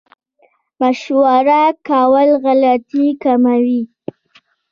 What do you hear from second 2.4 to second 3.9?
غلطي کموي